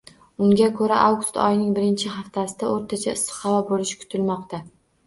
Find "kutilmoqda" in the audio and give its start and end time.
4.05-4.67